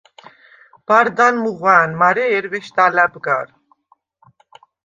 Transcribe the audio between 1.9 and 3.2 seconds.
მარე ჲერვეშდ ალა̈ბ